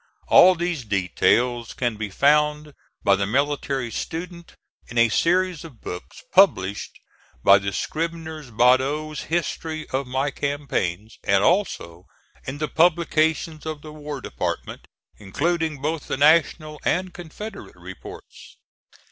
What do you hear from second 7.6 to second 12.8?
Scribners, Badeau's history of my campaigns, and also in the